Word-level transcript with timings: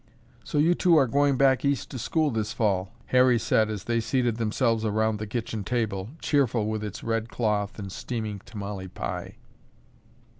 "So 0.43 0.57
you 0.57 0.73
two 0.73 0.95
are 0.97 1.05
going 1.05 1.37
back 1.37 1.63
East 1.63 1.91
to 1.91 1.99
school 1.99 2.31
this 2.31 2.53
fall," 2.53 2.91
Harry 3.13 3.37
said 3.37 3.69
as 3.69 3.83
they 3.83 3.99
seated 3.99 4.37
themselves 4.37 4.83
around 4.83 5.19
the 5.19 5.27
kitchen 5.27 5.63
table, 5.63 6.09
cheerful 6.19 6.65
with 6.65 6.83
its 6.83 7.03
red 7.03 7.29
cloth 7.29 7.77
and 7.77 7.91
steaming 7.91 8.41
tamale 8.43 8.87
pie. 8.87 9.35